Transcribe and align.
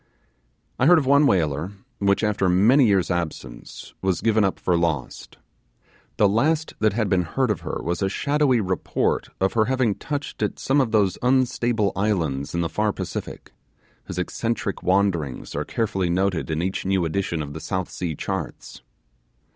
I 0.79 0.87
heard 0.87 0.97
of 0.97 1.05
one 1.05 1.27
whaler, 1.27 1.73
which 1.99 2.23
after 2.23 2.49
many 2.49 2.87
years' 2.87 3.11
absence 3.11 3.93
was 4.01 4.21
given 4.21 4.43
up 4.43 4.59
for 4.59 4.75
lost. 4.75 5.37
The 6.17 6.27
last 6.27 6.73
that 6.79 6.93
had 6.93 7.07
been 7.07 7.21
heard 7.21 7.51
of 7.51 7.59
her 7.61 7.77
was 7.83 8.01
a 8.01 8.09
shadowy 8.09 8.59
report 8.61 9.27
of 9.39 9.53
her 9.53 9.65
having 9.65 9.93
touched 9.93 10.41
at 10.41 10.57
some 10.57 10.81
of 10.81 10.91
those 10.91 11.19
unstable 11.21 11.91
islands 11.95 12.55
in 12.55 12.61
the 12.61 12.67
far 12.67 12.91
Pacific, 12.91 13.53
whose 14.05 14.17
eccentric 14.17 14.81
wanderings 14.81 15.53
are 15.53 15.65
carefully 15.65 16.09
noted 16.09 16.49
in 16.49 16.63
each 16.63 16.83
new 16.83 17.05
edition 17.05 17.43
of 17.43 17.53
the 17.53 17.59
South 17.61 17.91
Sea 17.91 18.15
charts. 18.15 18.81